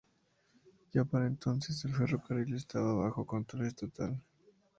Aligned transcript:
Ya 0.95 1.05
para 1.05 1.27
entonces, 1.27 1.85
el 1.85 1.93
ferrocarril 1.93 2.55
estaba 2.55 2.95
bajo 2.95 3.23
control 3.23 3.67
estatal. 3.67 4.19